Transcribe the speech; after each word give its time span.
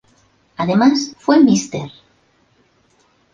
Además, 0.57 1.13
fue 1.19 1.39
Mr. 1.41 1.91